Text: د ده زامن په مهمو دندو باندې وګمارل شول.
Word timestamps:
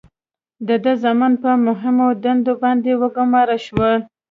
د 0.67 0.69
ده 0.83 0.93
زامن 1.03 1.33
په 1.43 1.51
مهمو 1.67 2.07
دندو 2.23 2.53
باندې 2.63 2.91
وګمارل 3.01 3.59
شول. 3.67 3.97